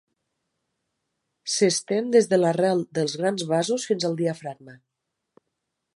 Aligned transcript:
S'estén 1.57 2.09
des 2.17 2.29
de 2.33 2.41
l'arrel 2.41 2.83
dels 2.99 3.15
grans 3.21 3.47
vasos 3.53 3.89
fins 3.91 4.11
al 4.11 4.19
diafragma. 4.23 4.79